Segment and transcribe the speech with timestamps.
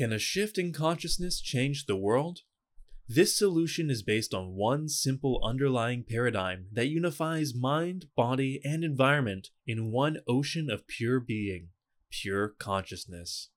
[0.00, 2.38] Can a shift in consciousness change the world?
[3.06, 9.50] This solution is based on one simple underlying paradigm that unifies mind, body, and environment
[9.66, 11.68] in one ocean of pure being,
[12.10, 13.50] pure consciousness.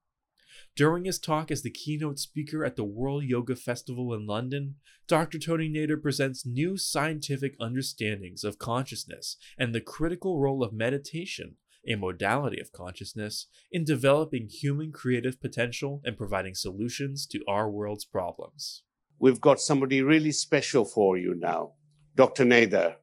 [0.76, 4.76] During his talk as the keynote speaker at the World Yoga Festival in London,
[5.08, 5.40] Dr.
[5.40, 11.56] Tony Nader presents new scientific understandings of consciousness and the critical role of meditation
[11.88, 18.06] a modality of consciousness, in developing human creative potential and providing solutions to our world's
[18.06, 18.84] problems.
[19.20, 21.74] We've got somebody really special for you now,
[22.16, 22.46] Dr.
[22.46, 22.96] Nader.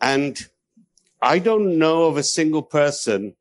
[0.00, 0.38] And
[1.20, 3.36] I don't know of a single person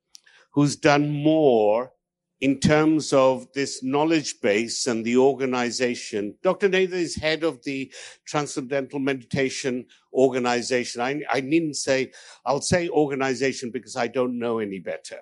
[0.51, 1.93] who's done more
[2.41, 6.35] in terms of this knowledge base and the organization.
[6.41, 6.69] Dr.
[6.69, 7.93] Nader is head of the
[8.25, 11.01] Transcendental Meditation Organization.
[11.01, 12.11] I, I needn't say,
[12.45, 15.19] I'll say organization because I don't know any better.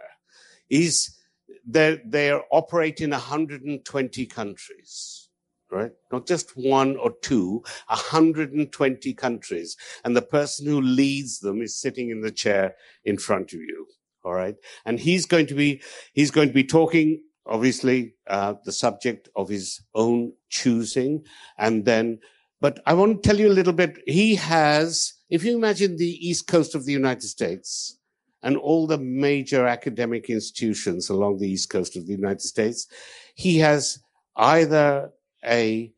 [0.70, 1.20] He's,
[1.68, 5.26] they're, they're operating in 120 countries
[5.72, 5.92] right?
[6.12, 9.78] Not just one or two, 120 countries.
[10.04, 12.76] And the person who leads them is sitting in the chair
[13.06, 13.86] in front of you.
[14.30, 14.54] All right.
[14.86, 15.82] And he's going to be,
[16.14, 21.26] he's going to be talking, obviously, uh, the subject of his own choosing.
[21.58, 22.20] And then,
[22.62, 23.98] but I want to tell you a little bit.
[24.06, 27.98] He has, if you imagine the East Coast of the United States
[28.44, 32.86] and all the major academic institutions along the East Coast of the United States,
[33.34, 33.98] he has
[34.36, 35.10] either
[35.44, 35.92] a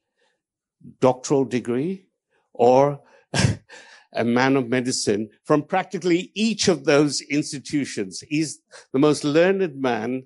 [1.01, 2.05] doctoral degree
[2.53, 3.01] or
[4.13, 8.23] a man of medicine from practically each of those institutions.
[8.27, 8.59] He's
[8.91, 10.23] the most learned man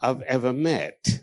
[0.00, 1.20] I've ever met.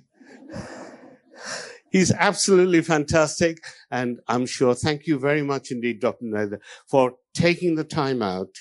[1.92, 3.64] He's absolutely fantastic.
[3.92, 6.26] And I'm sure, thank you very much indeed, Dr.
[6.26, 8.56] Nader, for taking the time out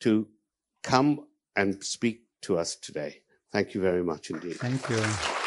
[0.00, 0.28] to
[0.84, 1.26] come
[1.56, 3.22] and speak to us today.
[3.52, 4.56] Thank you very much indeed.
[4.56, 5.37] Thank you.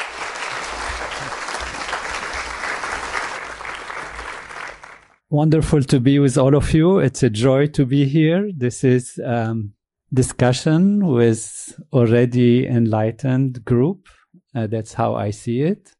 [5.32, 6.98] Wonderful to be with all of you.
[6.98, 8.50] It's a joy to be here.
[8.54, 9.72] This is um,
[10.12, 14.08] discussion with already enlightened group.
[14.54, 15.94] Uh, that's how I see it.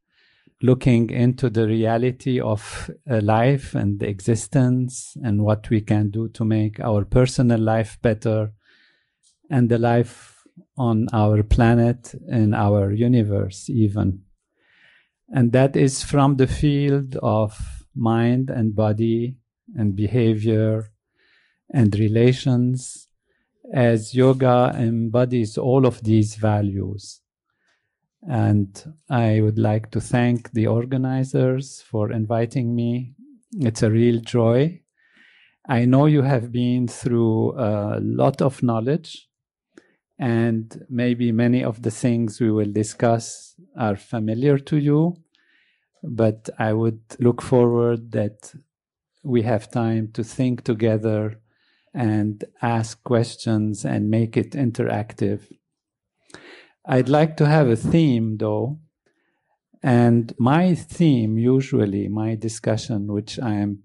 [0.61, 6.45] Looking into the reality of uh, life and existence and what we can do to
[6.45, 8.53] make our personal life better
[9.49, 10.43] and the life
[10.77, 14.25] on our planet and our universe even.
[15.29, 19.37] And that is from the field of mind and body
[19.75, 20.91] and behavior
[21.73, 23.07] and relations
[23.73, 27.21] as yoga embodies all of these values.
[28.21, 33.15] And I would like to thank the organizers for inviting me.
[33.59, 34.81] It's a real joy.
[35.67, 39.29] I know you have been through a lot of knowledge,
[40.19, 45.17] and maybe many of the things we will discuss are familiar to you
[46.03, 48.53] but I would look forward that
[49.23, 51.39] we have time to think together
[51.93, 55.41] and ask questions and make it interactive.
[56.85, 58.79] I'd like to have a theme though.
[59.81, 63.83] And my theme, usually, my discussion, which I am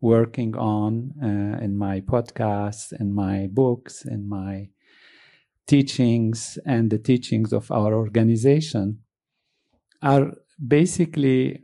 [0.00, 4.70] working on uh, in my podcasts, in my books, in my
[5.68, 9.00] teachings, and the teachings of our organization,
[10.02, 10.32] are
[10.66, 11.62] basically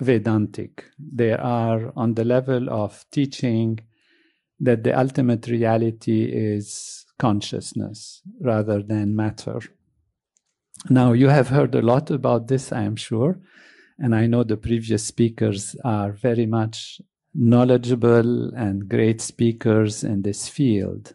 [0.00, 0.84] Vedantic.
[0.98, 3.80] They are on the level of teaching
[4.58, 9.60] that the ultimate reality is consciousness rather than matter.
[10.88, 13.38] Now, you have heard a lot about this, I am sure,
[13.98, 17.00] and I know the previous speakers are very much
[17.34, 21.14] knowledgeable and great speakers in this field.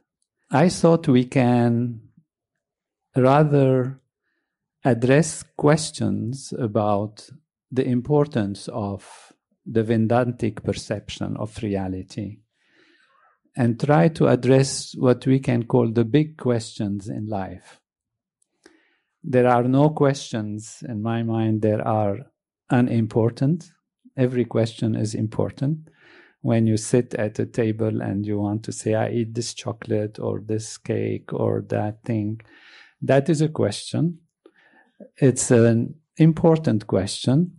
[0.49, 2.01] I thought we can
[3.15, 3.99] rather
[4.87, 7.29] address questions about
[7.69, 9.33] the importance of
[9.65, 12.37] the Vedantic perception of reality
[13.57, 17.81] and try to address what we can call the big questions in life.
[19.21, 22.19] There are no questions in my mind that are
[22.69, 23.69] unimportant.
[24.15, 25.89] Every question is important.
[26.41, 30.17] When you sit at a table and you want to say, I eat this chocolate
[30.17, 32.39] or this cake or that thing,
[33.01, 34.19] that is a question
[35.17, 37.53] it's an important question,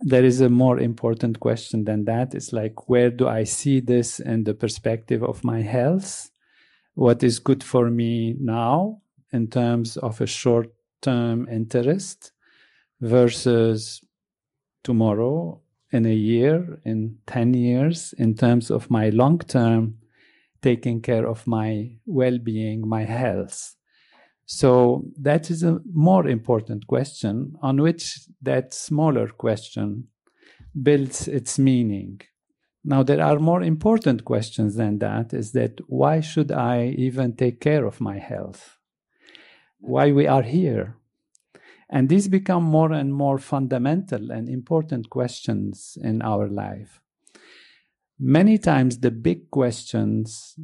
[0.00, 2.34] there is a more important question than that.
[2.34, 6.30] It's like, where do I see this in the perspective of my health?
[6.94, 9.02] What is good for me now
[9.32, 10.68] in terms of a short
[11.02, 12.32] term interest
[13.00, 14.00] versus
[14.82, 15.60] tomorrow,
[15.92, 19.96] in a year, in 10 years, in terms of my long term
[20.62, 23.76] taking care of my well being, my health.
[24.52, 30.08] So that is a more important question on which that smaller question
[30.82, 32.20] builds its meaning.
[32.82, 37.60] Now, there are more important questions than that is that why should I even take
[37.60, 38.76] care of my health?
[39.78, 40.96] Why we are here?
[41.88, 47.00] And these become more and more fundamental and important questions in our life.
[48.18, 50.56] Many times the big questions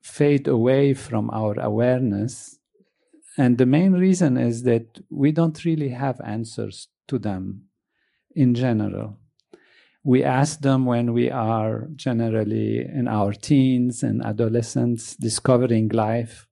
[0.00, 2.60] fade away from our awareness
[3.38, 7.64] and the main reason is that we don't really have answers to them
[8.34, 9.18] in general.
[10.04, 16.48] We ask them when we are generally in our teens and adolescents, discovering life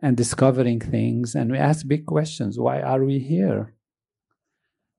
[0.00, 1.34] and discovering things.
[1.34, 3.74] And we ask big questions why are we here?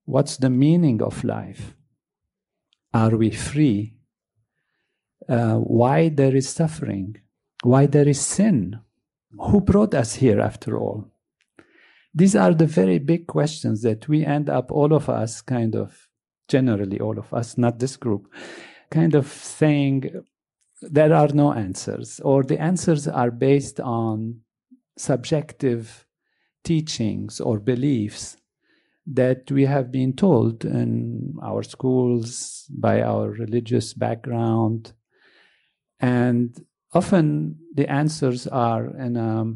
[0.05, 1.73] What's the meaning of life?
[2.93, 3.95] Are we free?
[5.27, 7.17] Uh, why there is suffering?
[7.63, 8.79] Why there is sin?
[9.31, 11.11] Who brought us here after all?
[12.13, 16.07] These are the very big questions that we end up, all of us, kind of,
[16.47, 18.33] generally, all of us, not this group,
[18.89, 20.23] kind of saying
[20.81, 24.41] there are no answers, or the answers are based on
[24.97, 26.05] subjective
[26.63, 28.37] teachings or beliefs
[29.05, 34.93] that we have been told in our schools by our religious background.
[35.99, 36.65] And
[36.97, 39.53] often the answers are in a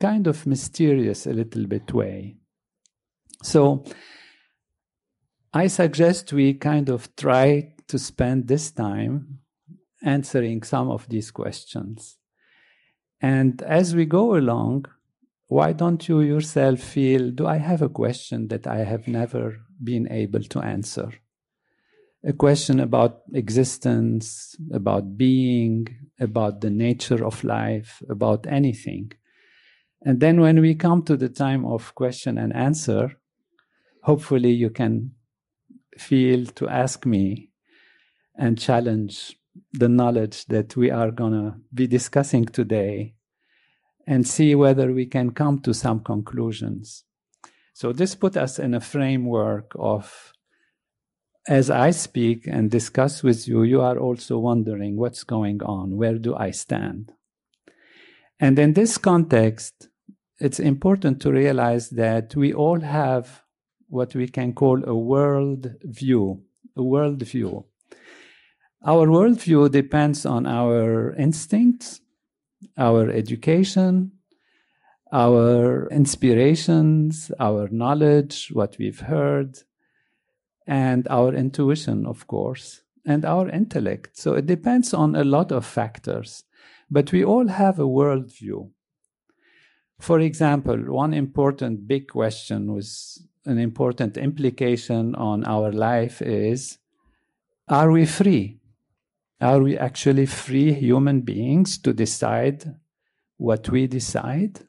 [0.00, 2.36] kind of mysterious, a little bit way.
[3.42, 3.84] So
[5.52, 9.38] I suggest we kind of try to spend this time
[10.02, 12.18] answering some of these questions.
[13.20, 14.86] And as we go along,
[15.46, 20.10] why don't you yourself feel, do I have a question that I have never been
[20.10, 21.10] able to answer?
[22.24, 25.88] A question about existence, about being,
[26.20, 29.12] about the nature of life, about anything.
[30.02, 33.16] And then when we come to the time of question and answer,
[34.02, 35.12] hopefully you can
[35.98, 37.50] feel to ask me
[38.36, 39.36] and challenge
[39.72, 43.14] the knowledge that we are going to be discussing today
[44.06, 47.04] and see whether we can come to some conclusions.
[47.74, 50.32] So this put us in a framework of
[51.48, 55.96] as I speak and discuss with you, you are also wondering what's going on?
[55.96, 57.12] Where do I stand?
[58.38, 59.88] And in this context,
[60.38, 63.42] it's important to realize that we all have
[63.88, 66.42] what we can call a world view,
[66.76, 67.66] a world view.
[68.84, 72.00] Our worldview depends on our instincts,
[72.76, 74.12] our education,
[75.12, 79.58] our inspirations, our knowledge, what we've heard,
[80.66, 84.16] and our intuition, of course, and our intellect.
[84.16, 86.44] So it depends on a lot of factors.
[86.90, 88.70] But we all have a worldview.
[89.98, 96.78] For example, one important big question was an important implication on our life is
[97.68, 98.58] are we free?
[99.40, 102.74] Are we actually free human beings to decide
[103.38, 104.60] what we decide?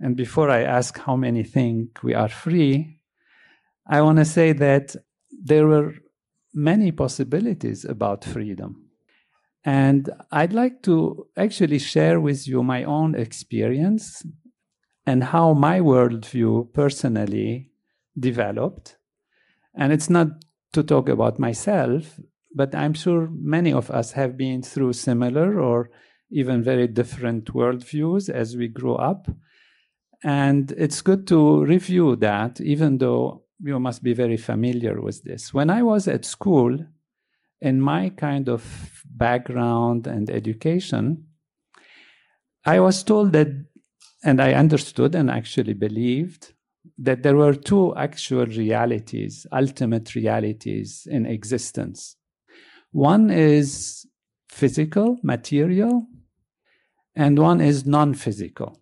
[0.00, 3.00] And before I ask how many think we are free,
[3.86, 4.94] I want to say that
[5.42, 5.94] there were
[6.54, 8.88] many possibilities about freedom.
[9.64, 14.24] And I'd like to actually share with you my own experience
[15.06, 17.70] and how my worldview personally
[18.18, 18.96] developed.
[19.74, 20.28] And it's not
[20.72, 22.18] to talk about myself,
[22.54, 25.90] but I'm sure many of us have been through similar or
[26.30, 29.28] even very different worldviews as we grow up.
[30.22, 35.52] And it's good to review that, even though you must be very familiar with this.
[35.52, 36.78] When I was at school,
[37.60, 41.26] in my kind of background and education,
[42.64, 43.48] I was told that,
[44.24, 46.52] and I understood and actually believed
[46.98, 52.16] that there were two actual realities, ultimate realities in existence.
[52.92, 54.06] One is
[54.48, 56.06] physical, material,
[57.14, 58.80] and one is non physical.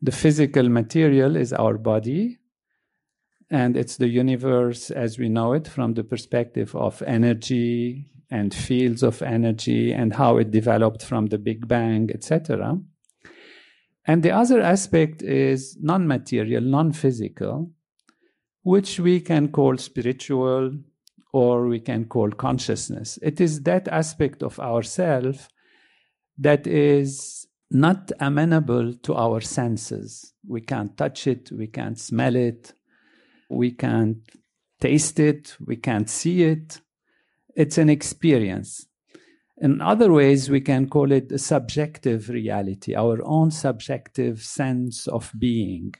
[0.00, 2.38] The physical material is our body,
[3.50, 9.02] and it's the universe as we know it from the perspective of energy and fields
[9.02, 12.78] of energy and how it developed from the Big Bang, etc.
[14.06, 17.70] And the other aspect is non material, non physical,
[18.62, 20.72] which we can call spiritual
[21.32, 23.18] or we can call consciousness.
[23.22, 25.48] It is that aspect of ourself
[26.38, 30.32] that is not amenable to our senses.
[30.46, 32.72] We can't touch it, we can't smell it,
[33.48, 34.18] we can't
[34.80, 36.80] taste it, we can't see it.
[37.56, 38.86] It's an experience.
[39.60, 45.32] In other ways, we can call it a subjective reality, our own subjective sense of
[45.36, 45.94] being.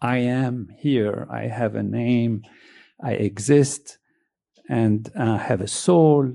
[0.00, 2.42] I am here, I have a name,
[3.02, 3.98] I exist,
[4.68, 6.34] and I have a soul,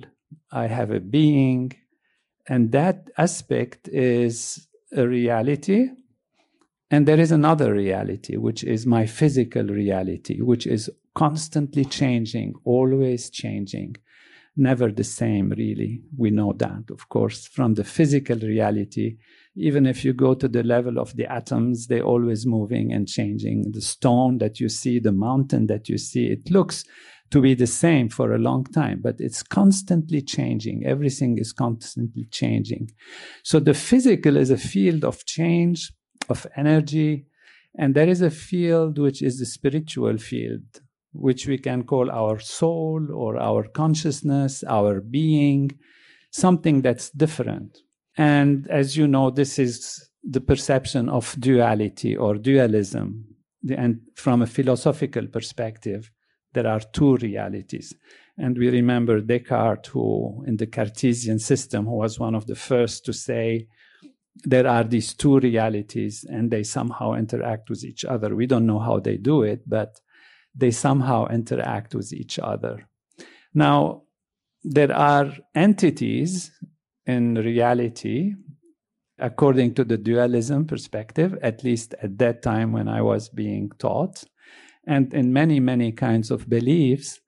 [0.51, 1.73] I have a being.
[2.47, 5.89] And that aspect is a reality.
[6.93, 13.31] And there is another reality, which is my physical reality, which is constantly changing, always
[13.31, 13.95] changing,
[14.55, 16.03] never the same, really.
[16.15, 19.17] We know that, of course, from the physical reality.
[19.55, 23.71] Even if you go to the level of the atoms, they're always moving and changing.
[23.71, 26.85] The stone that you see, the mountain that you see, it looks
[27.31, 30.85] to be the same for a long time, but it's constantly changing.
[30.85, 32.91] Everything is constantly changing.
[33.41, 35.91] So the physical is a field of change,
[36.29, 37.25] of energy,
[37.75, 42.39] and there is a field which is the spiritual field, which we can call our
[42.39, 45.71] soul or our consciousness, our being,
[46.31, 47.79] something that's different.
[48.17, 53.25] And as you know, this is the perception of duality or dualism.
[53.75, 56.11] And from a philosophical perspective,
[56.53, 57.93] there are two realities.
[58.37, 63.05] And we remember Descartes, who in the Cartesian system, who was one of the first
[63.05, 63.67] to say
[64.35, 68.35] there are these two realities and they somehow interact with each other.
[68.35, 69.99] We don't know how they do it, but
[70.55, 72.87] they somehow interact with each other.
[73.53, 74.03] Now,
[74.63, 76.51] there are entities
[77.05, 78.33] in reality,
[79.19, 84.23] according to the dualism perspective, at least at that time when I was being taught,
[84.87, 87.19] and in many, many kinds of beliefs,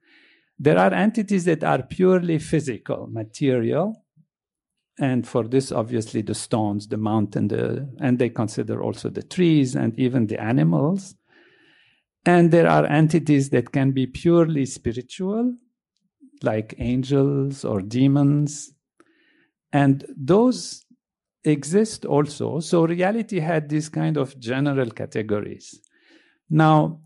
[0.58, 4.05] there are entities that are purely physical, material.
[4.98, 9.76] And for this, obviously, the stones, the mountain, the, and they consider also the trees
[9.76, 11.16] and even the animals.
[12.26, 15.54] And there are entities that can be purely spiritual,
[16.42, 18.74] like angels or demons.
[19.74, 20.86] And those
[21.44, 22.60] exist also.
[22.60, 25.80] So reality had these kind of general categories.
[26.50, 27.02] Now,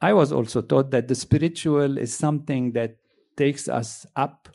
[0.00, 2.96] I was also taught that the spiritual is something that
[3.36, 4.48] takes us up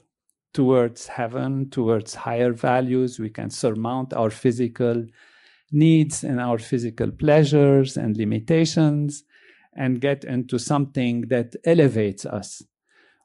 [0.53, 3.19] towards heaven, towards higher values.
[3.19, 5.05] We can surmount our physical
[5.71, 9.23] needs and our physical pleasures and limitations
[9.75, 12.61] and get into something that elevates us.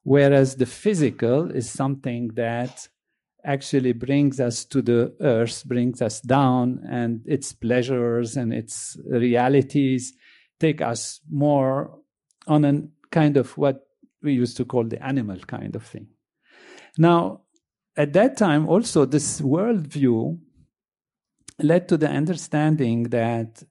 [0.02, 2.88] Whereas the physical is something that
[3.44, 10.14] actually brings us to the earth, brings us down, and its pleasures and its realities
[10.58, 11.98] take us more
[12.46, 13.86] on a kind of what
[14.22, 16.08] we used to call the animal kind of thing.
[16.98, 17.42] Now,
[17.96, 20.38] at that time, also, this worldview
[21.60, 23.62] led to the understanding that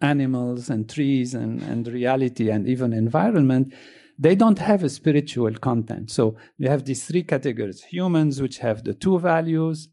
[0.00, 3.72] animals and trees and, and reality and even environment
[4.18, 6.10] they don't have a spiritual content.
[6.10, 9.88] So we have these three categories humans which have the two values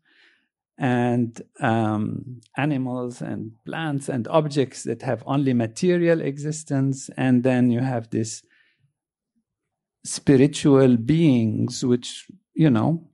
[0.77, 7.81] and um, animals and plants and objects that have only material existence and then you
[7.81, 8.43] have this
[10.05, 13.09] spiritual beings which you know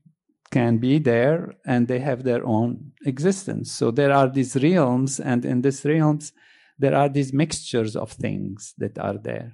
[0.51, 5.45] can be there and they have their own existence so there are these realms and
[5.45, 6.33] in these realms
[6.79, 9.53] there are these mixtures of things that are there.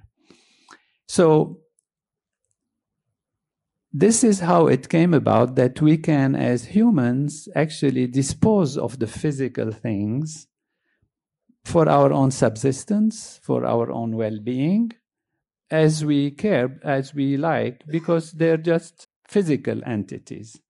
[1.08, 1.60] So,
[3.92, 9.06] this is how it came about that we can, as humans, actually dispose of the
[9.06, 10.46] physical things
[11.64, 14.92] for our own subsistence, for our own well being,
[15.70, 20.60] as we care, as we like, because they're just physical entities.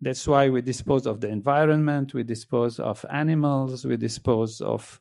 [0.00, 5.00] That's why we dispose of the environment, we dispose of animals, we dispose of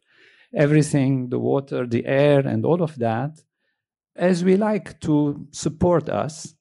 [0.55, 3.41] everything the water, the air, and all of that
[4.15, 6.53] as we like to support us.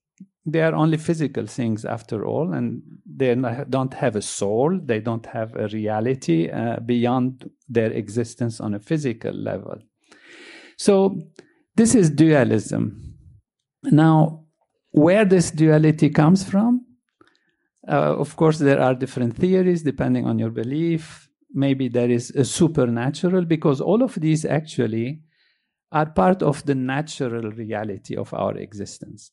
[0.44, 3.32] They are only physical things after all, and they
[3.70, 8.80] don't have a soul, they don't have a reality uh, beyond their existence on a
[8.80, 9.78] physical level.
[10.78, 11.16] So,
[11.76, 13.14] this is dualism.
[13.84, 14.41] Now,
[14.92, 16.87] where this duality comes from,
[17.88, 22.44] uh, of course, there are different theories depending on your belief maybe there is a
[22.44, 25.20] supernatural because all of these actually
[25.90, 29.30] are part of the natural reality of our existence.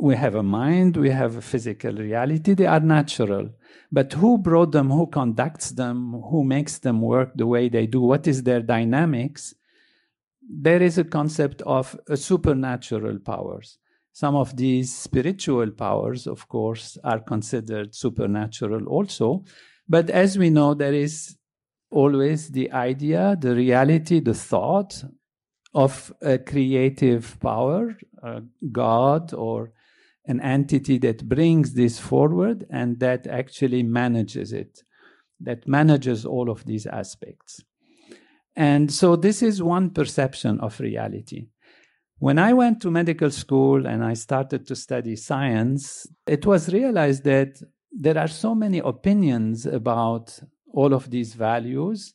[0.00, 3.50] We have a mind, we have a physical reality, they are natural.
[3.92, 8.00] But who brought them, who conducts them, who makes them work the way they do,
[8.00, 9.54] what is their dynamics?
[10.42, 13.76] There is a concept of supernatural powers.
[14.12, 19.44] Some of these spiritual powers, of course, are considered supernatural also.
[19.88, 21.36] But as we know, there is
[21.90, 25.04] always the idea, the reality, the thought
[25.74, 29.72] of a creative power, a God or
[30.26, 34.82] an entity that brings this forward and that actually manages it,
[35.40, 37.62] that manages all of these aspects.
[38.54, 41.48] And so this is one perception of reality.
[42.20, 47.24] When I went to medical school and I started to study science, it was realized
[47.24, 50.38] that there are so many opinions about
[50.70, 52.12] all of these values,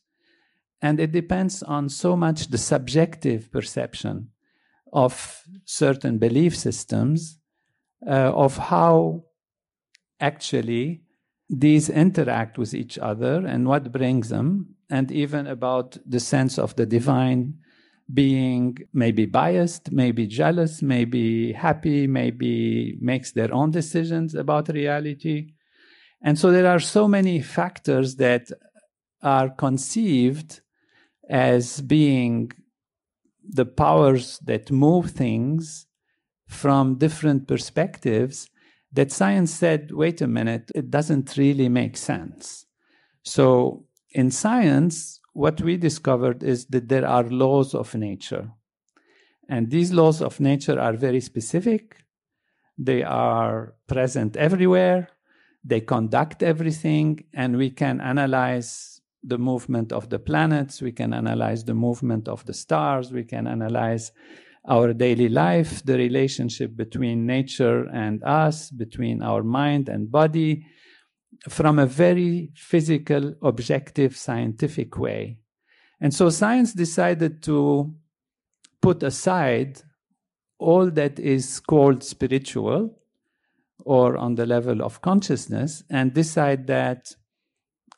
[0.80, 4.30] and it depends on so much the subjective perception
[4.92, 7.40] of certain belief systems,
[8.06, 9.24] uh, of how
[10.20, 11.02] actually
[11.50, 16.76] these interact with each other and what brings them, and even about the sense of
[16.76, 17.58] the divine
[18.12, 25.52] being maybe biased, maybe jealous, maybe happy, maybe makes their own decisions about reality.
[26.22, 28.48] And so there are so many factors that
[29.22, 30.60] are conceived
[31.28, 32.52] as being
[33.48, 35.86] the powers that move things
[36.46, 38.48] from different perspectives
[38.92, 42.66] that science said, wait a minute, it doesn't really make sense.
[43.22, 48.50] So in science, what we discovered is that there are laws of nature.
[49.50, 51.96] And these laws of nature are very specific.
[52.78, 55.08] They are present everywhere.
[55.62, 60.80] They conduct everything, and we can analyze the movement of the planets.
[60.80, 63.12] We can analyze the movement of the stars.
[63.12, 64.12] We can analyze
[64.66, 70.64] our daily life, the relationship between nature and us, between our mind and body,
[71.48, 75.38] from a very physical, objective, scientific way.
[76.00, 77.94] And so science decided to
[78.80, 79.82] put aside
[80.58, 82.98] all that is called spiritual
[83.84, 87.14] or on the level of consciousness and decide that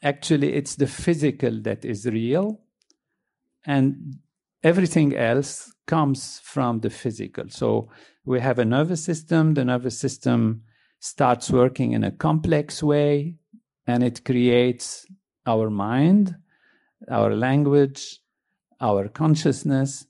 [0.02, 2.60] actually it's the physical that is real
[3.64, 4.18] and
[4.62, 7.44] everything else comes from the physical.
[7.48, 7.88] So
[8.24, 10.62] we have a nervous system, the nervous system
[11.00, 13.34] starts working in a complex way
[13.86, 15.06] and it creates
[15.46, 16.36] our mind,
[17.10, 18.20] our language,
[18.80, 20.06] our consciousness,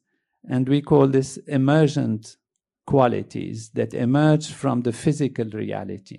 [0.48, 2.36] and we call this emergent
[2.86, 6.18] qualities that emerge from the physical reality.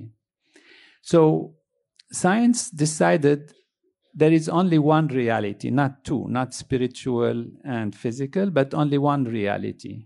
[1.02, 1.56] So
[2.12, 3.54] science decided
[4.14, 10.06] there is only one reality, not two, not spiritual and physical, but only one reality.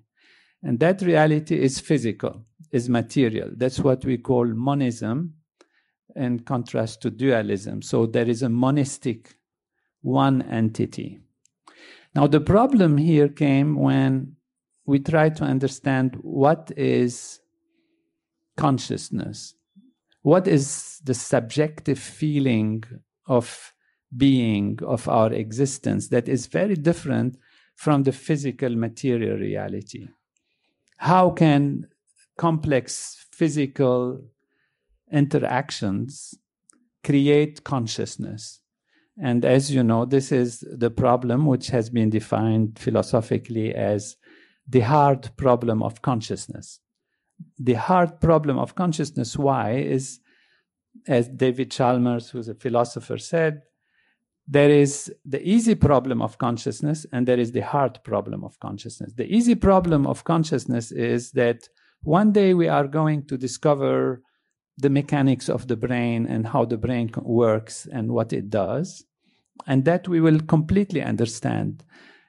[0.62, 3.52] And that reality is physical is material.
[3.56, 5.36] That's what we call monism
[6.16, 7.82] in contrast to dualism.
[7.84, 9.36] So there is a monistic
[10.02, 11.20] one entity.
[12.16, 14.36] Now, the problem here came when
[14.86, 17.40] we tried to understand what is
[18.58, 19.56] consciousness.
[20.24, 22.84] What is the subjective feeling
[23.28, 23.72] of
[24.16, 27.38] being, of our existence, that is very different
[27.76, 30.08] from the physical material reality?
[30.98, 31.88] How can
[32.38, 34.22] complex physical
[35.12, 36.36] interactions
[37.04, 38.62] create consciousness.
[39.22, 44.18] And as you know, this is the problem which has been defined philosophically as
[44.68, 46.80] the hard problem of consciousness.
[47.60, 50.20] The hard problem of consciousness, why, is
[51.08, 53.64] as David Chalmers, who's a philosopher, said,
[54.48, 59.14] there is the easy problem of consciousness and there is the hard problem of consciousness.
[59.14, 61.70] The easy problem of consciousness is that
[62.04, 64.22] one day we are going to discover
[64.78, 69.04] the mechanics of the brain and how the brain works and what it does,
[69.68, 71.84] and that we will completely understand.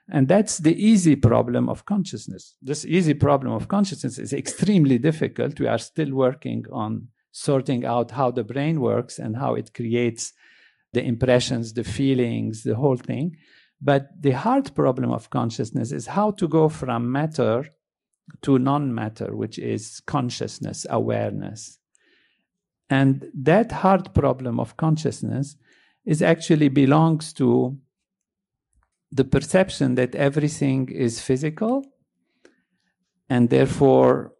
[0.09, 2.55] And that's the easy problem of consciousness.
[2.61, 5.59] This easy problem of consciousness is extremely difficult.
[5.59, 10.31] We are still working on sorting out how the brain works and how it creates
[10.93, 13.35] the impressions, the feelings, the whole thing.
[13.81, 17.65] But the hard problem of consciousness is how to go from matter
[18.41, 21.79] to non matter, which is consciousness, awareness.
[22.89, 25.55] And that hard problem of consciousness
[26.05, 27.77] is actually belongs to
[29.11, 31.83] the perception that everything is physical
[33.29, 34.33] and therefore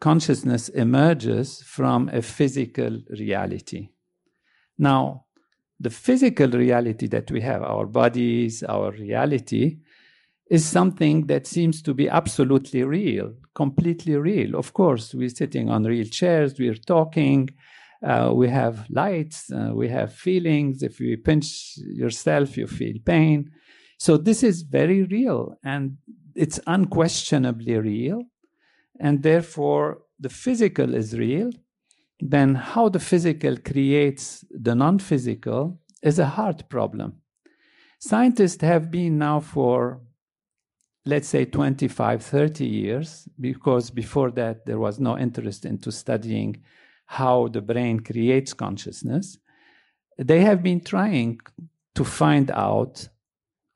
[0.00, 3.90] consciousness emerges from a physical reality.
[4.78, 5.26] Now,
[5.78, 9.78] the physical reality that we have, our bodies, our reality,
[10.50, 14.56] is something that seems to be absolutely real, completely real.
[14.56, 17.50] Of course, we're sitting on real chairs, we're talking,
[18.04, 20.82] uh, we have lights, uh, we have feelings.
[20.82, 23.50] If you pinch yourself, you feel pain.
[23.98, 25.98] So this is very real and
[26.34, 28.22] it's unquestionably real.
[29.00, 31.50] and therefore the physical is real,
[32.20, 37.14] then how the physical creates the non physical is a hard problem.
[37.98, 40.00] Scientists have been now for,
[41.04, 46.62] let's say, 25, 30 years, because before that there was no interest into studying
[47.06, 49.38] how the brain creates consciousness.
[50.18, 51.40] They have been trying
[51.94, 53.08] to find out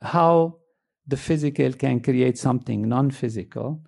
[0.00, 0.58] how
[1.06, 3.82] the physical can create something non physical.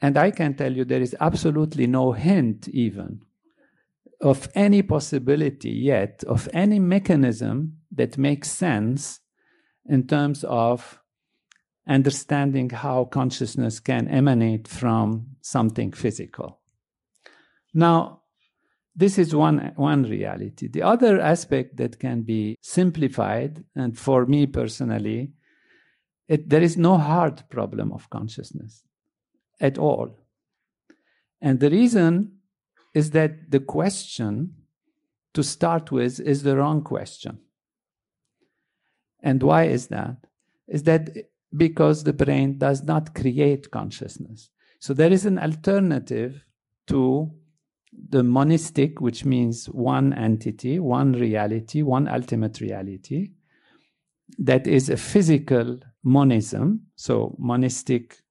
[0.00, 3.22] And I can tell you there is absolutely no hint, even,
[4.20, 9.20] of any possibility yet of any mechanism that makes sense
[9.86, 11.00] in terms of
[11.88, 16.60] understanding how consciousness can emanate from something physical.
[17.72, 18.22] Now,
[18.94, 20.68] this is one, one reality.
[20.68, 25.32] The other aspect that can be simplified, and for me personally,
[26.26, 28.82] it, there is no hard problem of consciousness
[29.60, 30.18] at all.
[31.40, 32.38] And the reason
[32.94, 34.54] is that the question
[35.34, 37.38] to start with is the wrong question.
[39.22, 40.16] And why is that?
[40.66, 41.10] Is that
[41.56, 44.50] because the brain does not create consciousness.
[44.80, 46.44] So there is an alternative
[46.88, 47.30] to
[48.10, 53.30] the monistic, which means one entity, one reality, one ultimate reality,
[54.38, 58.22] that is a physical monism, so monistic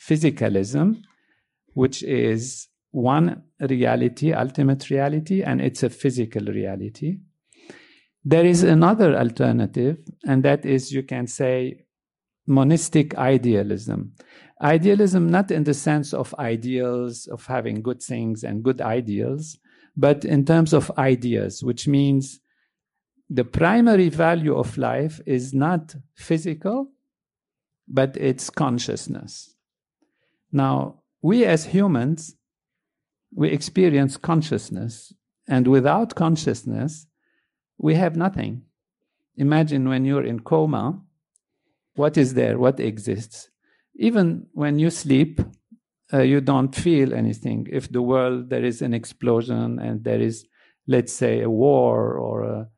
[0.00, 1.02] physicalism,
[1.74, 7.18] which is one reality, ultimate reality, and it's a physical reality.
[8.24, 11.85] There is another alternative, and that is, you can say,
[12.46, 14.12] monistic idealism.
[14.62, 19.58] Idealism, not in the sense of ideals, of having good things and good ideals,
[19.96, 22.40] but in terms of ideas, which means
[23.28, 26.88] the primary value of life is not physical,
[27.88, 29.54] but it's consciousness.
[30.52, 32.36] Now, we as humans,
[33.34, 35.12] we experience consciousness,
[35.48, 37.06] and without consciousness,
[37.78, 38.62] we have nothing.
[39.36, 41.02] Imagine when you're in coma,
[41.96, 42.58] what is there?
[42.58, 43.48] What exists?
[43.96, 45.40] Even when you sleep,
[46.12, 47.66] uh, you don't feel anything.
[47.70, 50.46] If the world, there is an explosion and there is,
[50.86, 52.68] let's say, a war or a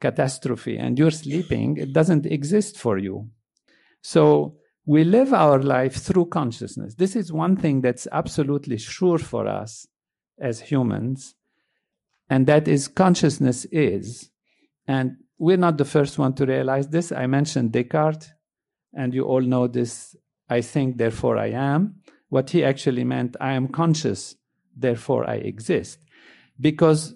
[0.00, 3.30] catastrophe and you're sleeping, it doesn't exist for you.
[4.02, 6.94] So we live our life through consciousness.
[6.94, 9.86] This is one thing that's absolutely sure for us
[10.38, 11.34] as humans,
[12.28, 14.30] and that is consciousness is.
[14.86, 17.10] And we're not the first one to realize this.
[17.10, 18.30] I mentioned Descartes,
[18.96, 20.16] and you all know this
[20.48, 21.96] I think, therefore I am.
[22.28, 24.36] What he actually meant, I am conscious,
[24.76, 25.98] therefore I exist.
[26.60, 27.14] Because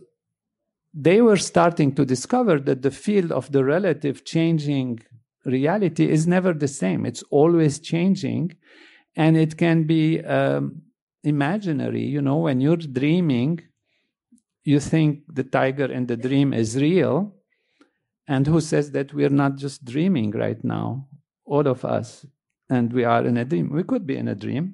[0.93, 5.01] they were starting to discover that the field of the relative changing
[5.45, 7.07] reality is never the same.
[7.07, 8.57] It's always changing.
[9.17, 10.83] And it can be um,
[11.23, 12.05] imaginary.
[12.05, 13.61] You know, when you're dreaming,
[14.65, 17.35] you think the tiger in the dream is real.
[18.27, 21.09] And who says that we're not just dreaming right now?
[21.51, 22.27] All of us.
[22.69, 23.71] And we are in a dream.
[23.73, 24.65] We could be in a dream.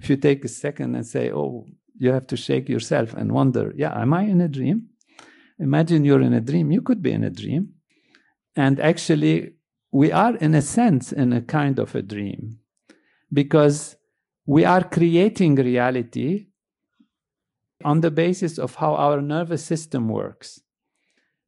[0.00, 1.66] If you take a second and say, oh,
[1.98, 4.88] you have to shake yourself and wonder, yeah, am I in a dream?
[5.58, 6.72] Imagine you're in a dream.
[6.72, 7.74] You could be in a dream.
[8.56, 9.54] And actually,
[9.92, 12.58] we are, in a sense, in a kind of a dream
[13.32, 13.96] because
[14.46, 16.46] we are creating reality
[17.84, 20.60] on the basis of how our nervous system works.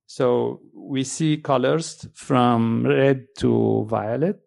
[0.07, 4.41] So we see colors from red to violet.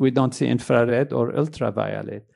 [0.00, 2.26] We don't see infrared or ultraviolet.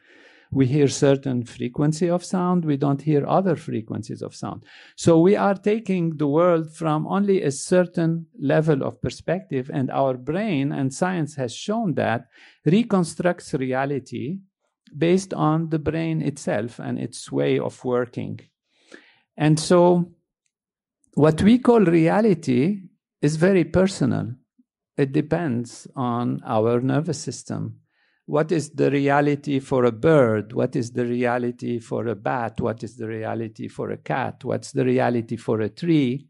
[0.52, 4.64] We hear certain frequency of sound we don't hear other frequencies of sound.
[4.96, 10.14] So we are taking the world from only a certain level of perspective and our
[10.14, 12.26] brain and science has shown that
[12.66, 14.40] reconstructs reality
[14.96, 18.38] based on the brain itself and its way of working.
[19.38, 20.12] And so
[21.14, 22.82] what we call reality
[23.22, 24.34] is very personal
[24.96, 27.80] it depends on our nervous system
[28.26, 30.54] what is the reality for a bird?
[30.54, 32.60] What is the reality for a bat?
[32.60, 34.44] What is the reality for a cat?
[34.44, 36.26] What's the reality for a tree?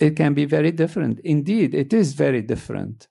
[0.00, 1.20] It can be very different.
[1.20, 3.06] Indeed, it is very different.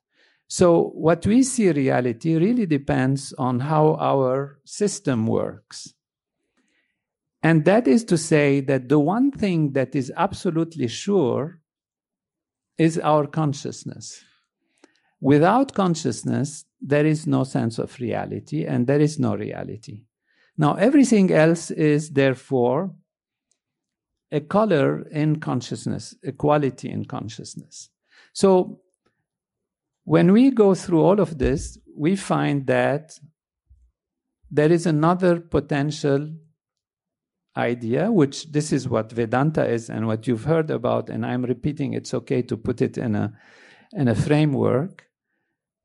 [0.48, 5.94] So, what we see reality really depends on how our system works.
[7.42, 11.60] And that is to say that the one thing that is absolutely sure
[12.78, 14.22] is our consciousness.
[15.20, 20.02] Without consciousness, there is no sense of reality and there is no reality.
[20.58, 22.94] Now, everything else is therefore
[24.30, 27.90] a color in consciousness, a quality in consciousness.
[28.32, 28.80] So,
[30.04, 33.18] when we go through all of this, we find that
[34.50, 36.32] there is another potential
[37.56, 41.94] idea, which this is what Vedanta is and what you've heard about, and I'm repeating
[41.94, 43.32] it's okay to put it in a,
[43.92, 45.06] in a framework,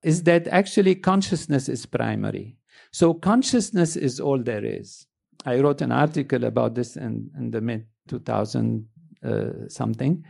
[0.04, 2.58] is that actually consciousness is primary.
[2.92, 5.06] So consciousness is all there is.
[5.46, 8.88] I wrote an article about this in, in the mid 2000
[9.24, 10.26] uh, something,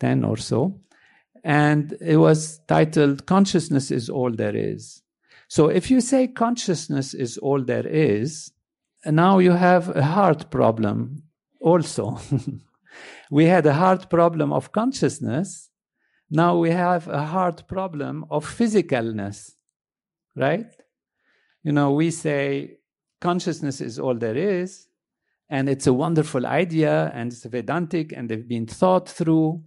[0.00, 0.80] 10 or so.
[1.44, 5.02] And it was titled Consciousness is All There Is.
[5.48, 8.52] So if you say consciousness is all there is,
[9.06, 11.22] now you have a hard problem
[11.60, 12.18] also.
[13.30, 15.70] we had a hard problem of consciousness.
[16.30, 19.52] Now we have a hard problem of physicalness,
[20.36, 20.72] right?
[21.62, 22.78] You know, we say
[23.20, 24.86] consciousness is all there is,
[25.48, 29.62] and it's a wonderful idea, and it's Vedantic, and they've been thought through.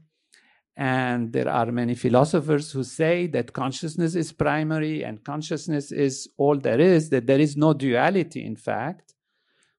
[0.76, 6.58] And there are many philosophers who say that consciousness is primary and consciousness is all
[6.58, 9.13] there is, that there is no duality, in fact,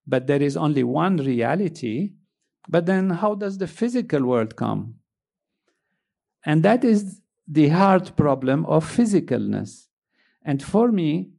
[0.06, 2.12] but there is only one reality.
[2.68, 4.96] But then, how does the physical world come?
[6.44, 9.86] And that is the hard problem of physicalness.
[10.44, 11.30] And for me,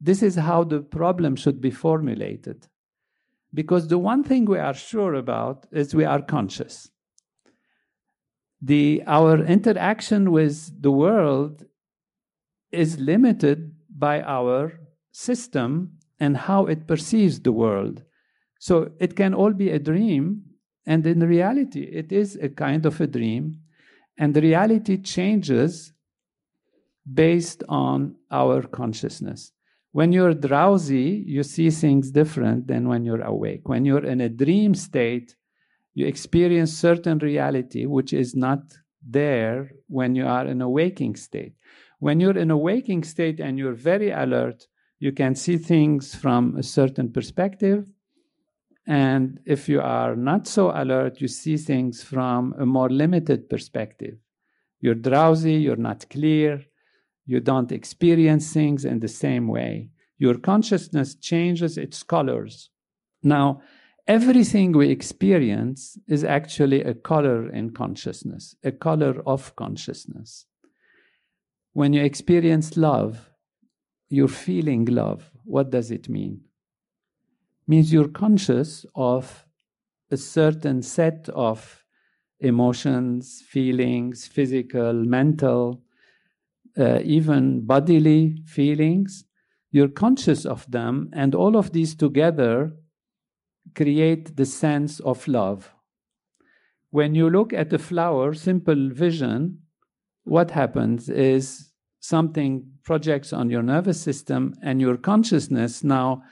[0.00, 2.66] this is how the problem should be formulated.
[3.52, 6.90] Because the one thing we are sure about is we are conscious.
[8.62, 11.64] The, our interaction with the world
[12.70, 18.04] is limited by our system and how it perceives the world.
[18.58, 20.42] So it can all be a dream,
[20.86, 23.60] and in reality, it is a kind of a dream,
[24.18, 25.92] and the reality changes
[27.12, 29.52] based on our consciousness.
[29.92, 33.68] When you're drowsy, you see things different than when you're awake.
[33.68, 35.34] When you're in a dream state,
[35.94, 38.60] you experience certain reality which is not
[39.04, 41.54] there when you are in a waking state.
[41.98, 44.66] When you're in a waking state and you're very alert,
[45.00, 47.86] you can see things from a certain perspective.
[48.86, 54.18] And if you are not so alert, you see things from a more limited perspective.
[54.80, 56.62] You're drowsy, you're not clear,
[57.24, 59.90] you don't experience things in the same way.
[60.18, 62.68] Your consciousness changes its colors.
[63.22, 63.62] Now,
[64.06, 70.44] everything we experience is actually a color in consciousness, a color of consciousness.
[71.72, 73.29] When you experience love,
[74.10, 75.30] you're feeling love.
[75.44, 76.42] What does it mean?
[77.66, 79.46] Means you're conscious of
[80.10, 81.84] a certain set of
[82.40, 85.82] emotions, feelings, physical, mental,
[86.78, 89.24] uh, even bodily feelings,
[89.70, 92.72] you're conscious of them, and all of these together
[93.74, 95.72] create the sense of love.
[96.90, 99.60] When you look at a flower, simple vision,
[100.24, 101.69] what happens is
[102.00, 106.22] something projects on your nervous system, and your consciousness now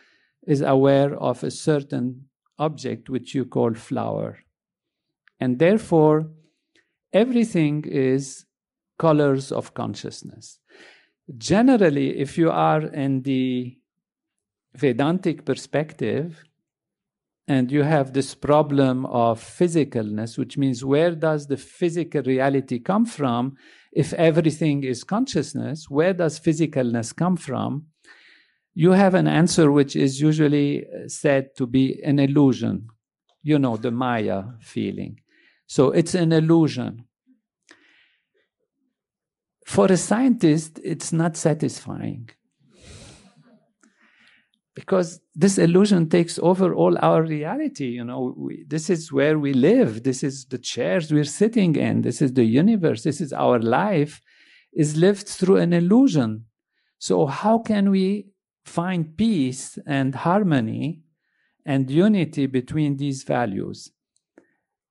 [0.47, 2.25] is aware of a certain
[2.59, 4.39] object which you call flower.
[5.39, 6.31] And therefore,
[7.13, 8.47] everything is
[8.99, 10.59] colors of consciousness.
[11.37, 13.77] Generally, if you are in the
[14.75, 16.45] Vedantic perspective,
[17.47, 23.07] and you have this problem of physicalness, which means where does the physical reality come
[23.07, 23.57] from?
[23.93, 27.87] If everything is consciousness, where does physicalness come from?
[28.75, 32.89] You have an answer which is usually uh, said to be an illusion.
[33.43, 35.21] You know, the Maya feeling.
[35.67, 37.05] So it's an illusion
[39.69, 42.31] for a scientist, it's not satisfying.
[44.79, 47.87] Because this illusion takes over all our reality.
[47.87, 50.05] You know, we, this is where we live.
[50.05, 52.03] This is the chairs we're sitting in.
[52.03, 53.03] This is the universe.
[53.03, 54.21] This is our life,
[54.73, 56.45] is lived through an illusion.
[56.99, 58.29] So, how can we
[58.65, 61.03] find peace and harmony
[61.67, 63.91] and unity between these values?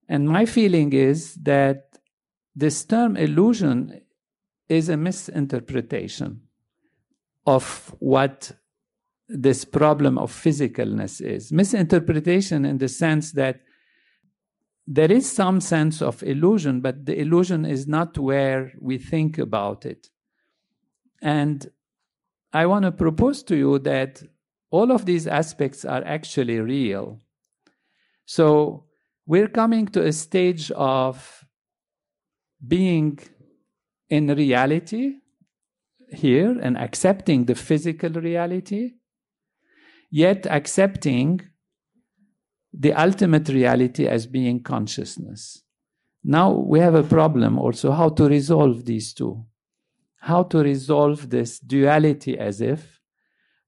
[0.10, 2.00] And my feeling is that
[2.56, 4.02] this term illusion
[4.68, 6.42] is a misinterpretation
[7.46, 8.52] of what
[9.30, 11.52] this problem of physicalness is.
[11.52, 13.62] Misinterpretation in the sense that
[14.86, 19.86] there is some sense of illusion, but the illusion is not where we think about
[19.86, 20.08] it.
[21.22, 21.70] And
[22.54, 24.24] I want to propose to you that
[24.72, 27.20] all of these aspects are actually real.
[28.26, 28.86] So
[29.26, 31.46] we're coming to a stage of
[32.66, 33.20] being
[34.10, 35.16] in reality
[36.10, 38.94] here and accepting the physical reality,
[40.10, 41.42] yet accepting
[42.74, 45.64] the ultimate reality as being consciousness.
[46.24, 49.46] Now we have a problem also how to resolve these two.
[50.20, 53.02] How to resolve this duality as if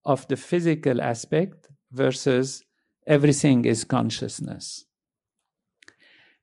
[0.03, 2.63] of the physical aspect versus
[3.07, 4.85] everything is consciousness.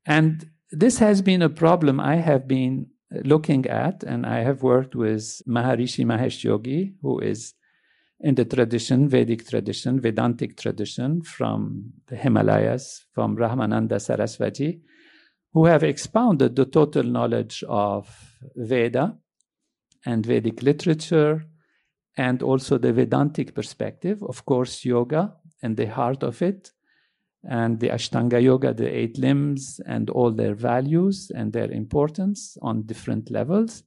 [0.06, 2.86] And this has been a problem I have been
[3.24, 7.54] looking at, and I have worked with Maharishi Mahesh Yogi, who is
[8.20, 14.80] in the tradition, Vedic tradition, Vedantic tradition from the Himalayas, from Brahmananda Saraswati,
[15.52, 18.08] who have expounded the total knowledge of
[18.56, 19.16] Veda
[20.04, 21.44] and Vedic literature,
[22.16, 26.70] and also the Vedantic perspective, of course, yoga and the heart of it,
[27.48, 32.82] and the Ashtanga Yoga, the eight limbs, and all their values and their importance on
[32.82, 33.82] different levels.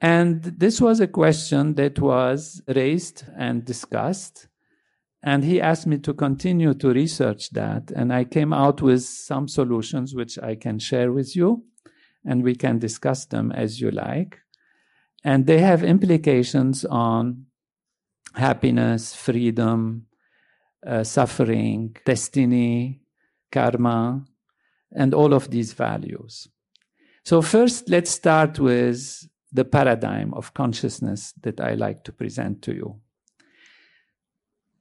[0.00, 4.48] And this was a question that was raised and discussed.
[5.22, 7.90] And he asked me to continue to research that.
[7.90, 11.64] And I came out with some solutions which I can share with you,
[12.24, 14.38] and we can discuss them as you like.
[15.24, 17.46] And they have implications on
[18.34, 20.06] happiness, freedom,
[20.86, 23.00] uh, suffering, destiny,
[23.50, 24.24] karma,
[24.92, 26.46] and all of these values.
[27.24, 32.74] So, first, let's start with the paradigm of consciousness that I like to present to
[32.74, 33.00] you.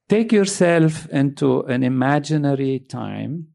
[0.07, 3.47] Take yourself into an imaginary time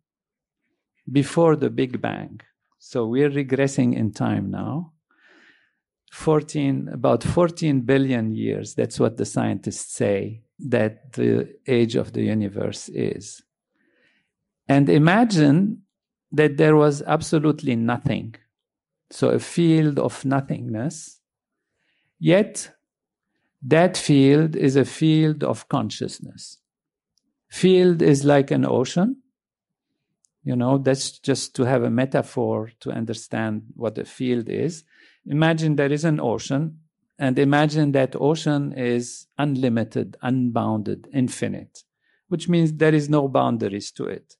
[1.10, 2.40] before the Big Bang.
[2.78, 4.92] So we're regressing in time now.
[6.12, 12.22] 14, about 14 billion years, that's what the scientists say that the age of the
[12.22, 13.42] universe is.
[14.68, 15.82] And imagine
[16.32, 18.34] that there was absolutely nothing.
[19.10, 21.20] So a field of nothingness.
[22.18, 22.72] Yet
[23.62, 26.58] that field is a field of consciousness.
[27.48, 29.16] Field is like an ocean.
[30.42, 34.84] You know, that's just to have a metaphor to understand what a field is.
[35.26, 36.78] Imagine there is an ocean
[37.18, 41.84] and imagine that ocean is unlimited, unbounded, infinite,
[42.28, 44.36] which means there is no boundaries to it.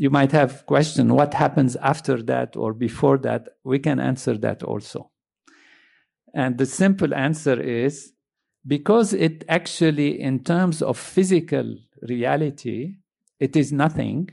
[0.00, 3.48] You might have question what happens after that or before that.
[3.64, 5.10] We can answer that also.
[6.32, 8.14] And the simple answer is
[8.66, 12.94] because it actually, in terms of physical reality,
[13.38, 14.30] it is nothing,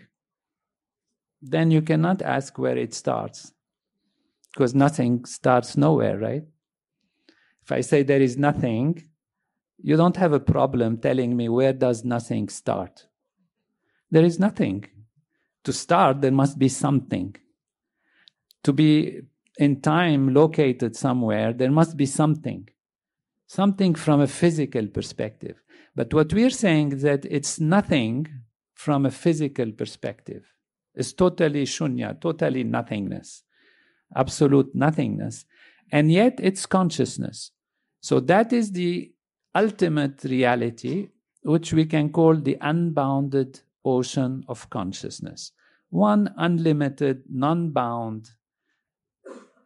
[1.42, 3.52] then you cannot ask where it starts.
[4.54, 6.44] Because nothing starts nowhere, right?
[7.64, 9.04] If I say there is nothing,
[9.84, 13.08] you don't have a problem telling me where does nothing start.
[14.10, 14.86] There is nothing.
[15.68, 17.36] To start, there must be something.
[18.64, 19.20] To be
[19.58, 22.70] in time located somewhere, there must be something.
[23.48, 25.62] Something from a physical perspective.
[25.94, 28.28] But what we're saying is that it's nothing
[28.76, 30.46] from a physical perspective.
[30.96, 33.44] It's totally shunya, totally nothingness,
[34.16, 35.44] absolute nothingness.
[35.92, 37.52] And yet it's consciousness.
[38.00, 39.12] So that is the
[39.54, 41.10] ultimate reality,
[41.42, 45.52] which we can call the unbounded ocean of consciousness.
[45.90, 48.30] One unlimited, non bound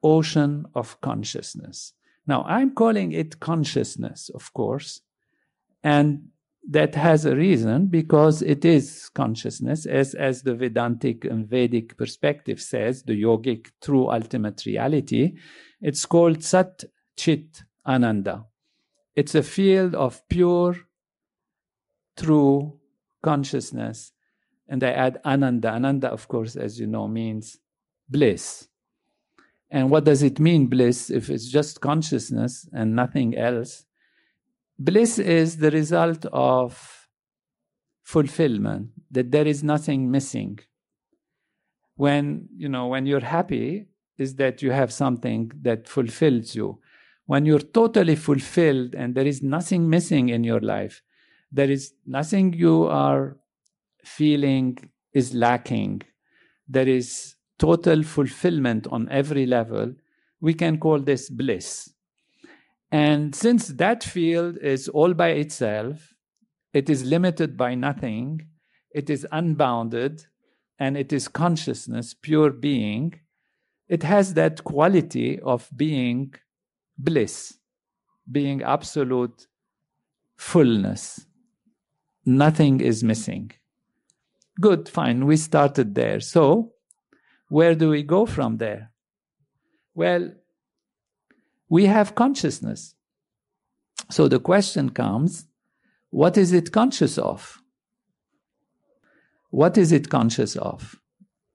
[0.04, 1.94] ocean of consciousness.
[2.28, 5.02] Now, I'm calling it consciousness, of course,
[5.84, 6.30] and
[6.70, 12.62] that has a reason because it is consciousness, as, as the Vedantic and Vedic perspective
[12.62, 15.34] says, the yogic true ultimate reality.
[15.82, 16.84] It's called Sat
[17.18, 18.46] Chit Ananda.
[19.16, 20.76] It's a field of pure,
[22.16, 22.80] true
[23.24, 24.12] consciousness.
[24.72, 25.70] And I add Ananda.
[25.70, 27.58] Ananda, of course, as you know, means
[28.10, 28.68] bliss.
[29.70, 33.86] And what does it mean, bliss, if it's just consciousness and nothing else?
[34.80, 37.08] Bliss is the result of
[38.04, 40.60] fulfillment, that there is nothing missing.
[41.96, 46.80] When, you know, when you're happy, is that you have something that fulfills you
[47.32, 51.02] when you're totally fulfilled and there is nothing missing in your life,
[51.50, 53.38] there is nothing you are
[54.04, 54.78] feeling
[55.14, 56.02] is lacking,
[56.68, 59.94] there is total fulfillment on every level,
[60.40, 61.94] we can call this bliss.
[62.92, 66.14] And since that field is all by itself,
[66.74, 68.48] it is limited by nothing,
[68.94, 70.26] it is unbounded,
[70.80, 73.14] and it is consciousness, pure being,
[73.88, 76.34] it has that quality of being
[76.98, 77.58] bliss,
[78.32, 79.48] being absolute
[80.38, 81.28] fullness.
[82.26, 83.52] Nothing is missing.
[84.60, 86.20] Good, fine, we started there.
[86.20, 86.74] So,
[87.50, 88.92] where do we go from there?
[89.96, 90.34] Well,
[91.70, 92.96] we have consciousness.
[94.10, 95.46] So the question comes
[96.10, 97.62] what is it conscious of?
[99.50, 100.98] What is it conscious of?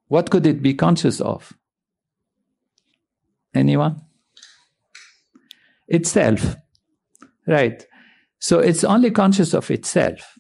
[0.09, 1.53] What could it be conscious of?
[3.55, 4.07] Anyone?
[5.89, 6.57] itself.
[7.47, 7.85] Right.
[8.39, 10.39] So it's only conscious of itself.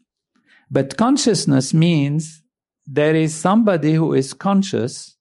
[0.71, 2.43] But consciousness means
[2.87, 5.17] there is somebody who is conscious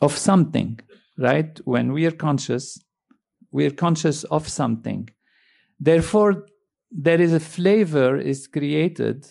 [0.00, 0.78] of something,
[1.16, 1.58] right?
[1.64, 2.78] When we are conscious,
[3.50, 5.08] we are conscious of something.
[5.80, 6.46] Therefore,
[6.90, 9.26] there is a flavor is created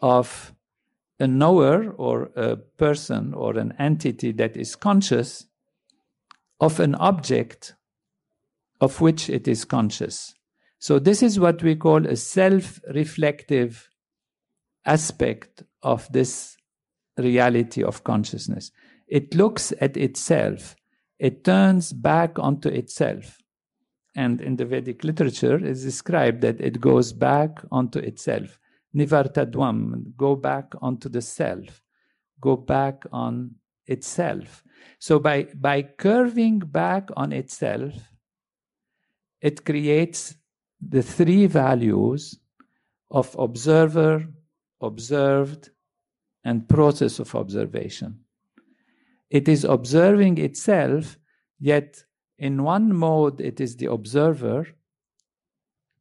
[0.00, 0.54] of
[1.18, 5.46] a knower or a person or an entity that is conscious
[6.60, 7.74] of an object
[8.80, 10.34] of which it is conscious.
[10.78, 13.90] So, this is what we call a self reflective
[14.86, 16.56] aspect of this
[17.16, 18.70] reality of consciousness.
[19.06, 20.76] It looks at itself,
[21.18, 23.38] it turns back onto itself.
[24.16, 28.58] And in the Vedic literature, it's described that it goes back onto itself.
[28.96, 31.82] Nivartadvam, go back onto the self,
[32.40, 33.54] go back on
[33.86, 34.64] itself.
[34.98, 37.94] So by, by curving back on itself,
[39.40, 40.34] it creates
[40.80, 42.38] the three values
[43.10, 44.26] of observer,
[44.80, 45.70] observed,
[46.44, 48.20] and process of observation.
[49.30, 51.18] It is observing itself,
[51.58, 52.04] yet
[52.38, 54.68] in one mode it is the observer,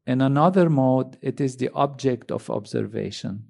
[0.06, 3.48] in another mode it is the object of observation.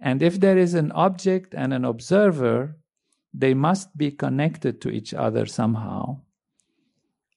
[0.00, 2.76] And if there is an object and an observer,
[3.32, 6.22] they must be connected to each other somehow.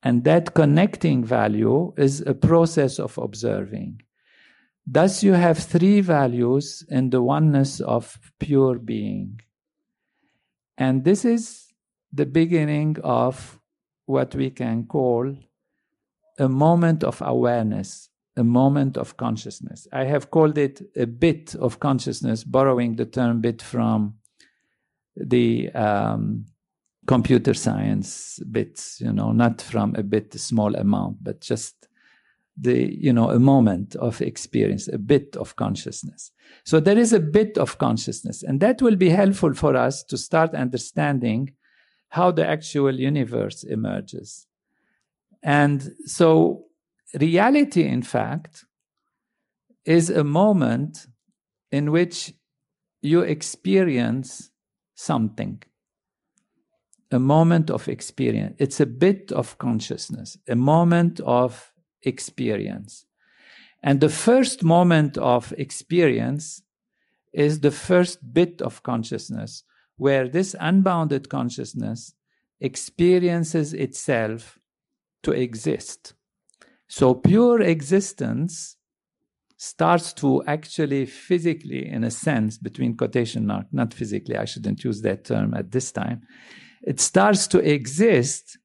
[0.01, 4.01] And that connecting value is a process of observing.
[4.87, 9.41] Thus, you have three values in the oneness of pure being.
[10.77, 11.73] And this is
[12.13, 13.59] the beginning of
[14.05, 15.35] what we can call
[16.37, 19.87] a moment of awareness, a moment of consciousness.
[19.91, 24.15] I have called it a bit of consciousness, borrowing the term bit from
[25.15, 26.45] the um,
[27.07, 31.87] computer science bits, you know, not from a bit small amount, but just
[32.57, 36.31] the, you know, a moment of experience, a bit of consciousness.
[36.63, 40.17] So there is a bit of consciousness, and that will be helpful for us to
[40.17, 41.53] start understanding
[42.09, 44.47] how the actual universe emerges.
[45.43, 46.65] And so
[47.13, 48.65] reality, in fact,
[49.83, 51.07] is a moment
[51.71, 52.33] in which
[53.01, 54.49] you experience
[54.95, 55.61] something
[57.11, 58.55] a moment of experience.
[58.59, 61.71] It's a bit of consciousness, a moment of
[62.05, 63.05] experience.
[63.83, 66.61] And the first moment of experience
[67.33, 69.63] is the first bit of consciousness
[69.97, 72.13] where this unbounded consciousness
[72.59, 74.59] experiences itself
[75.23, 76.13] to exist.
[76.87, 78.77] So pure existence
[79.57, 85.01] starts to actually physically, in a sense, between quotation mark, not physically, I shouldn't use
[85.01, 86.21] that term at this time,
[86.83, 88.57] it starts to exist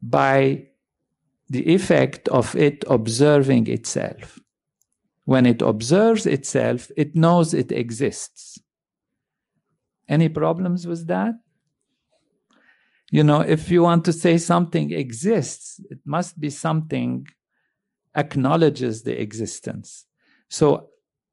[0.00, 0.69] by
[1.50, 4.38] the effect of it observing itself.
[5.24, 8.60] When it observes itself, it knows it exists.
[10.08, 11.34] Any problems with that?
[13.10, 17.26] You know, if you want to say something exists, it must be something
[18.14, 20.06] acknowledges the existence.
[20.48, 20.90] So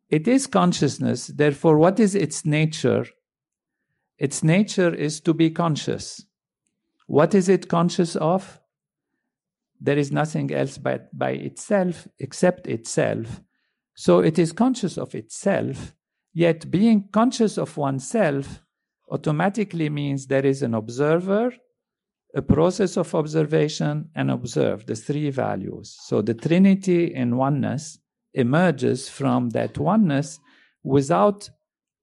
[0.09, 1.27] it is consciousness.
[1.27, 3.05] Therefore, what is its nature?
[4.17, 6.25] Its nature is to be conscious.
[7.05, 8.59] What is it conscious of?
[9.79, 13.41] There is nothing else but by itself except itself.
[13.95, 15.93] So it is conscious of itself,
[16.33, 18.61] yet being conscious of oneself
[19.09, 21.53] automatically means there is an observer,
[22.35, 25.97] a process of observation, and observe, the three values.
[26.01, 27.99] So the Trinity in oneness
[28.33, 30.39] emerges from that oneness
[30.83, 31.49] without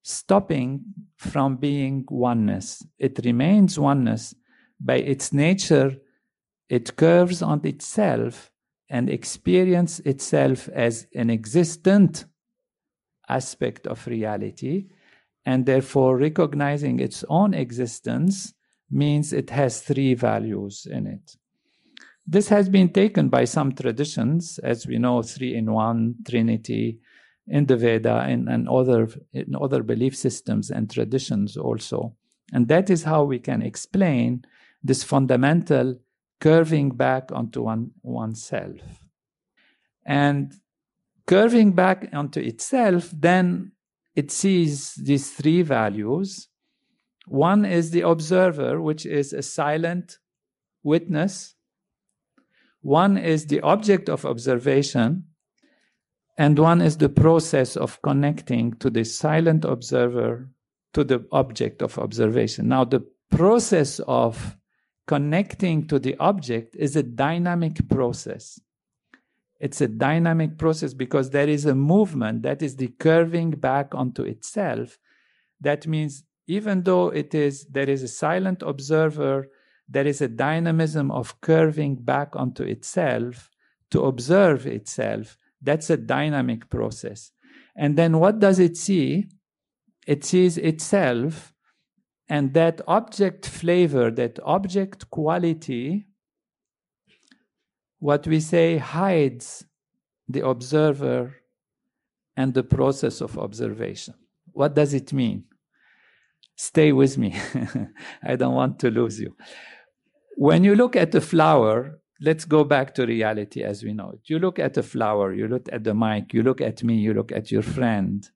[0.03, 0.85] stopping
[1.17, 2.85] from being oneness.
[2.99, 4.35] It remains oneness.
[4.81, 5.97] By its nature,
[6.75, 8.51] it curves on itself
[8.89, 12.25] and experience itself as an existent
[13.29, 14.87] aspect of reality.
[15.47, 18.55] And therefore, recognizing its own existence
[18.91, 21.37] means it has three values in it.
[22.27, 26.99] This has been taken by some traditions, as we know, three in one, Trinity,
[27.47, 32.17] in the Veda and, and other, in other belief systems and traditions also.
[32.53, 34.45] And that is how we can explain
[34.83, 35.99] this fundamental
[36.41, 38.81] curving back onto one, oneself.
[40.05, 40.53] And
[41.27, 43.73] curving back onto itself, then
[44.15, 46.49] it sees these three values.
[47.27, 50.19] One is the observer, which is a silent
[50.83, 51.55] witness.
[52.83, 55.25] One is the object of observation,
[56.37, 60.51] and one is the process of connecting to the silent observer
[60.93, 62.69] to the object of observation.
[62.69, 64.57] Now, the process of
[65.07, 68.61] connecting to the object is a dynamic process.
[69.61, 74.23] It's a dynamic process because there is a movement that is the curving back onto
[74.23, 74.99] itself.
[75.61, 79.49] That means even though it is there is a silent observer,
[79.89, 83.51] there is a dynamism of curving back onto itself
[83.91, 85.39] to observe itself.
[85.63, 87.31] That's a dynamic process.
[87.77, 89.29] And then what does it see?
[90.07, 91.54] It sees itself
[92.35, 96.05] and that object flavor, that object quality,
[98.01, 99.65] what we say hides
[100.29, 101.37] the observer
[102.37, 104.15] and the process of observation.
[104.53, 105.45] What does it mean?
[106.57, 107.31] Stay with me.
[108.25, 109.37] I don't want to lose you.
[110.37, 114.23] When you look at a flower, let's go back to reality as we know it.
[114.25, 117.15] You look at a flower, you look at the mic, you look at me, you
[117.15, 118.29] look at your friend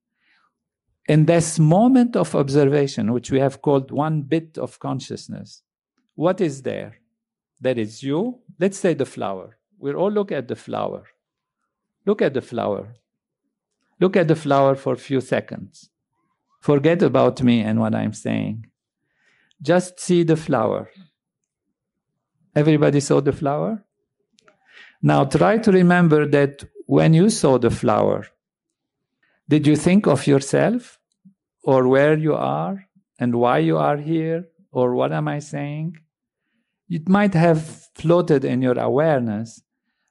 [1.09, 5.63] in this moment of observation, which we have called one bit of consciousness,
[6.15, 6.99] what is there?
[7.61, 8.41] There is you.
[8.61, 9.57] Let's say the flower.
[9.79, 11.05] We'll all look at the flower.
[12.05, 12.95] Look at the flower.
[14.01, 15.91] Look at the flower for a few seconds.
[16.61, 18.67] Forget about me and what I'm saying.
[19.63, 20.91] Just see the flower.
[22.55, 23.85] Everybody saw the flower?
[25.03, 28.27] Now try to remember that when you saw the flower,
[29.49, 30.98] did you think of yourself?
[31.63, 32.87] Or where you are
[33.19, 35.97] and why you are here or what am I saying?
[36.89, 39.63] It might have floated in your awareness,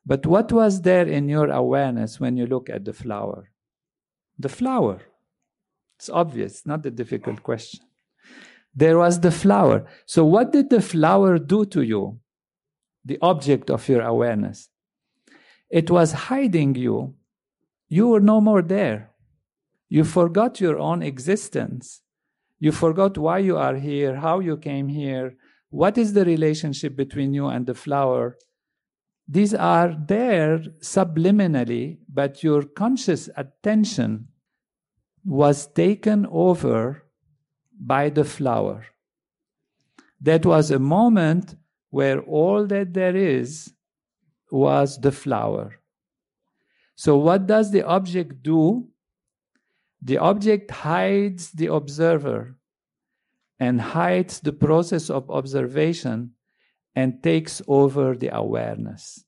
[0.05, 3.49] but what was there in your awareness when you look at the flower?
[4.37, 5.01] The flower.
[5.97, 7.81] It's obvious, not a difficult question.
[8.75, 9.87] There was the flower.
[10.05, 12.19] So, what did the flower do to you?
[13.03, 14.69] The object of your awareness.
[15.69, 17.15] It was hiding you.
[17.89, 19.09] You were no more there.
[19.89, 22.01] You forgot your own existence.
[22.59, 25.35] You forgot why you are here, how you came here,
[25.69, 28.37] what is the relationship between you and the flower.
[29.27, 34.29] These are there subliminally, but your conscious attention
[35.25, 37.03] was taken over
[37.79, 38.85] by the flower.
[40.21, 41.55] That was a moment
[41.89, 43.73] where all that there is
[44.49, 45.79] was the flower.
[46.95, 48.87] So, what does the object do?
[50.01, 52.57] The object hides the observer
[53.59, 56.31] and hides the process of observation
[56.95, 59.23] and takes over the awareness.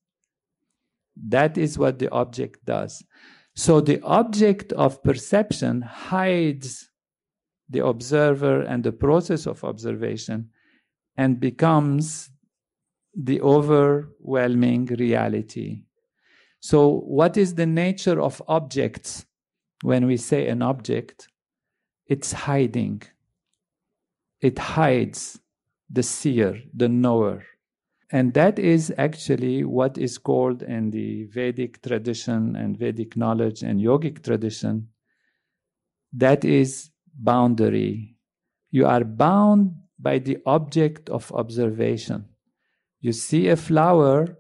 [1.16, 3.04] That is what the object does.
[3.56, 6.90] So the object of perception hides
[7.70, 10.50] the observer and the process of observation
[11.18, 12.30] and becomes
[13.16, 15.84] the overwhelming reality.
[16.62, 19.26] So, what is the nature of objects?
[19.82, 21.28] When we say an object,
[22.06, 23.02] it's hiding.
[24.42, 25.40] It hides
[25.90, 27.44] the seer, the knower.
[28.12, 33.80] And that is actually what is called in the Vedic tradition and Vedic knowledge and
[33.80, 34.90] yogic tradition.
[36.14, 38.16] That is boundary.
[38.72, 42.26] You are bound by the object of observation.
[43.02, 44.38] You see a flower,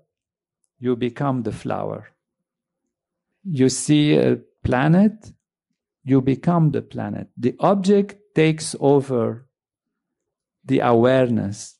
[0.79, 2.09] you become the flower.
[3.43, 5.31] You see a planet,
[6.03, 7.27] you become the planet.
[7.37, 9.47] The object takes over
[10.65, 11.77] the awareness,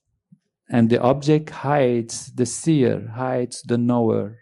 [0.69, 4.39] and the object hides the seer, hides the knower.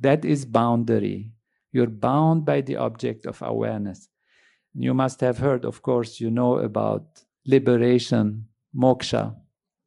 [0.00, 1.32] That is boundary.
[1.72, 4.08] You're bound by the object of awareness.
[4.74, 7.06] You must have heard, of course, you know about
[7.46, 9.34] liberation, moksha,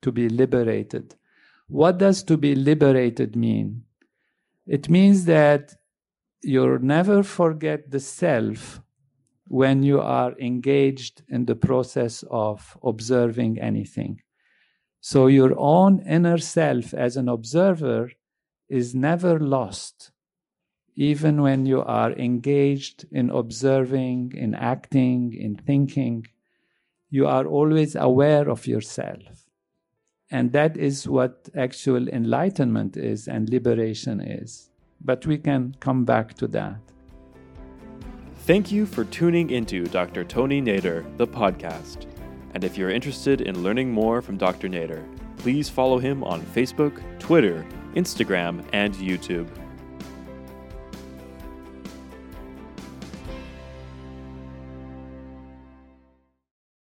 [0.02, 1.16] to be liberated.
[1.68, 3.84] What does to be liberated mean?
[4.66, 5.76] It means that
[6.42, 8.82] you never forget the self
[9.48, 14.22] when you are engaged in the process of observing anything.
[15.02, 18.12] So your own inner self as an observer
[18.70, 20.12] is never lost,
[20.96, 26.28] even when you are engaged in observing, in acting, in thinking.
[27.10, 29.48] You are always aware of yourself.
[30.30, 34.69] And that is what actual enlightenment is and liberation is
[35.02, 36.78] but we can come back to that.
[38.46, 40.24] Thank you for tuning into Dr.
[40.24, 42.08] Tony Nader, the podcast.
[42.54, 44.68] And if you're interested in learning more from Dr.
[44.68, 45.04] Nader,
[45.38, 49.48] please follow him on Facebook, Twitter, Instagram, and YouTube.